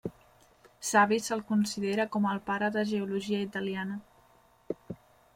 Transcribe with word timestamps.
Savi 0.91 1.17
se'l 1.25 1.41
considera 1.49 2.05
com 2.15 2.25
el 2.31 2.41
pare 2.47 2.69
de 2.77 2.85
geologia 2.93 3.43
italiana. 3.49 3.99